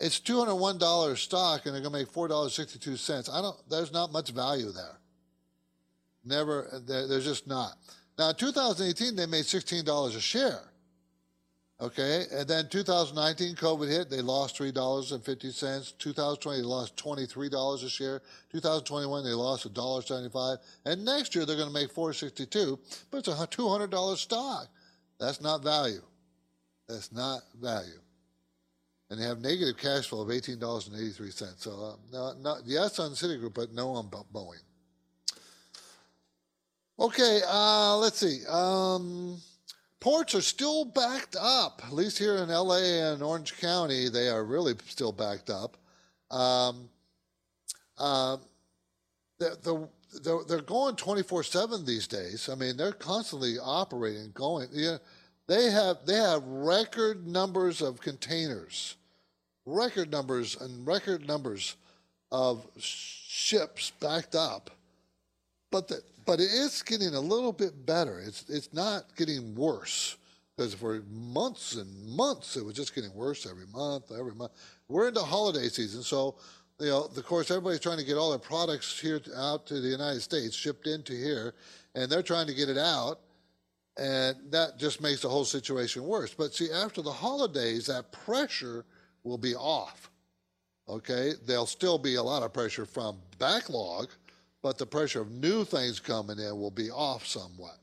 [0.00, 2.96] It's two hundred one dollars stock, and they're going to make four dollars sixty two
[2.96, 3.28] cents.
[3.28, 3.56] I don't.
[3.68, 4.98] There's not much value there.
[6.24, 6.82] Never.
[6.86, 7.72] There, there's just not.
[8.18, 10.60] Now, in 2018, they made sixteen dollars a share.
[11.80, 14.08] Okay, and then 2019, COVID hit.
[14.08, 15.92] They lost three dollars and fifty cents.
[15.98, 18.22] 2020, they lost twenty-three dollars a share.
[18.52, 20.58] 2021, they lost a dollar seventy-five.
[20.84, 22.78] And next year, they're going to make 462.
[23.10, 24.68] But it's a two hundred dollar stock.
[25.18, 26.02] That's not value.
[26.88, 28.00] That's not value.
[29.14, 31.62] And they have negative cash flow of eighteen dollars and eighty-three cents.
[31.62, 34.58] So, uh, no, not yes on Citigroup, but no on Boeing.
[36.98, 38.44] Okay, uh, let's see.
[38.48, 39.40] Um,
[40.00, 44.44] Ports are still backed up, at least here in LA and Orange County, they are
[44.44, 45.76] really still backed up.
[46.30, 46.88] Um,
[47.96, 48.38] uh,
[49.38, 49.54] they're,
[50.24, 52.48] they're, they're going 24 7 these days.
[52.48, 54.68] I mean, they're constantly operating, going.
[54.72, 54.98] Yeah,
[55.46, 58.96] they have they have record numbers of containers,
[59.66, 61.76] record numbers and record numbers
[62.30, 64.70] of ships backed up.
[65.70, 68.20] But the, but it is getting a little bit better.
[68.20, 70.16] It's it's not getting worse
[70.56, 74.52] because for months and months it was just getting worse every month, every month.
[74.88, 76.36] We're into holiday season, so
[76.80, 79.80] you know, of course, everybody's trying to get all their products here to, out to
[79.80, 81.54] the United States, shipped into here,
[81.94, 83.20] and they're trying to get it out,
[83.96, 86.34] and that just makes the whole situation worse.
[86.34, 88.84] But see, after the holidays, that pressure
[89.24, 90.10] will be off.
[90.88, 94.08] Okay, there'll still be a lot of pressure from backlog
[94.64, 97.76] but the pressure of new things coming in will be off somewhat.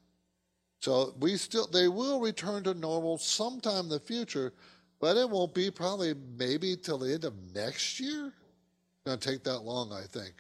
[0.80, 4.52] So we still they will return to normal sometime in the future,
[5.00, 8.34] but it won't be probably maybe till the end of next year.
[9.06, 10.34] It's to take that long, I think.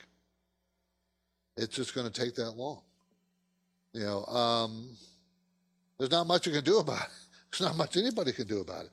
[1.58, 2.82] It's just going to take that long.
[3.93, 4.89] You know, um,
[5.99, 7.10] there's not much you can do about it.
[7.52, 8.91] There's not much anybody can do about it.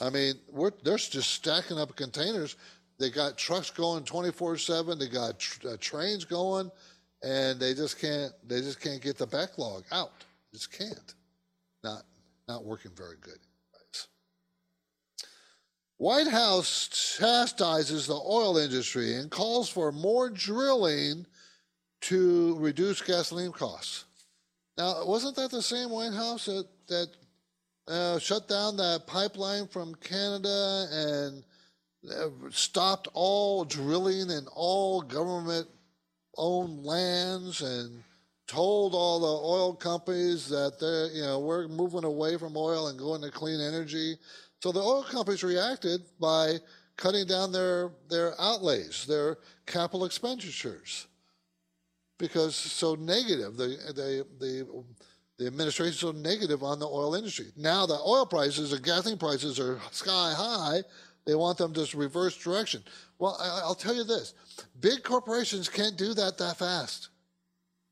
[0.00, 2.56] I mean, we're, they're just stacking up containers
[3.02, 4.96] they got trucks going 24/7.
[4.96, 6.70] They got tr- uh, trains going,
[7.20, 8.32] and they just can't.
[8.46, 10.24] They just can't get the backlog out.
[10.52, 11.14] Just can't.
[11.82, 12.04] Not
[12.46, 13.38] not working very good.
[15.96, 21.26] White House chastises the oil industry and calls for more drilling
[22.02, 24.04] to reduce gasoline costs.
[24.76, 27.08] Now, wasn't that the same White House that that
[27.88, 31.44] uh, shut down that pipeline from Canada and
[32.50, 35.68] stopped all drilling in all government
[36.36, 38.02] owned lands and
[38.46, 42.98] told all the oil companies that they're, you know, we're moving away from oil and
[42.98, 44.16] going to clean energy.
[44.62, 46.58] So the oil companies reacted by
[46.96, 51.06] cutting down their, their outlays, their capital expenditures.
[52.18, 54.84] Because so negative, the, the, the,
[55.42, 57.46] the administration is so negative on the oil industry.
[57.56, 60.82] Now the oil prices and gasoline prices are sky high,
[61.26, 62.82] they want them to reverse direction.
[63.18, 64.34] Well, I, will tell you this
[64.80, 67.08] big corporations can't do that that fast.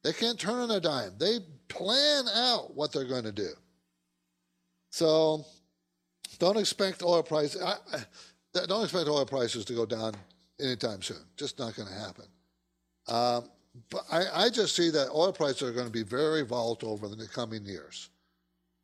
[0.05, 1.13] They can't turn on a dime.
[1.19, 1.39] They
[1.69, 3.51] plan out what they're going to do.
[4.91, 5.45] So
[6.39, 7.63] don't expect oil prices.
[8.55, 10.15] don't expect oil prices to go down
[10.61, 11.25] anytime soon.
[11.37, 12.25] Just not going to happen.
[13.09, 13.51] Um,
[13.91, 17.09] but I, I, just see that oil prices are going to be very volatile over
[17.09, 18.11] the coming years.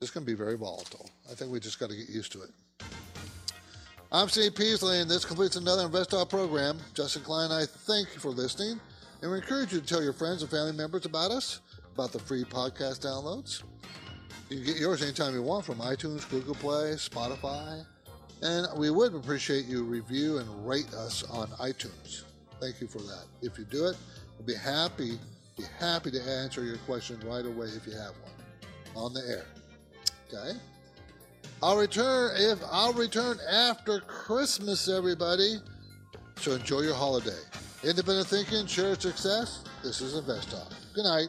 [0.00, 1.08] It's going to be very volatile.
[1.30, 2.50] I think we just got to get used to it.
[4.12, 6.78] I'm Steve Peasley, and this completes another InvestTalk program.
[6.94, 8.80] Justin Klein, I thank you for listening,
[9.20, 11.60] and we encourage you to tell your friends and family members about us,
[11.92, 13.62] about the free podcast downloads.
[14.48, 17.84] You can get yours anytime you want from iTunes, Google Play, Spotify,
[18.42, 22.25] and we would appreciate you review and rate us on iTunes.
[22.60, 23.24] Thank you for that.
[23.42, 23.96] If you do it,
[24.38, 25.18] we'll be happy,
[25.56, 29.44] be happy to answer your question right away if you have one on the air.
[30.28, 30.58] Okay?
[31.62, 35.56] I'll return if I'll return after Christmas, everybody.
[36.36, 37.40] So enjoy your holiday.
[37.82, 39.64] Independent thinking, share success.
[39.82, 40.72] This is Invest Talk.
[40.94, 41.28] Good night.